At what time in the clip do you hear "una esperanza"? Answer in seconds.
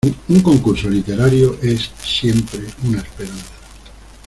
2.87-3.53